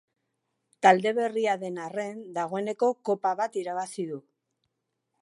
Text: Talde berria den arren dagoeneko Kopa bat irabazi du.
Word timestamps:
Talde 0.85 1.11
berria 1.17 1.53
den 1.65 1.77
arren 1.85 2.17
dagoeneko 2.39 2.93
Kopa 3.11 3.37
bat 3.43 3.61
irabazi 3.65 4.11
du. 4.15 4.23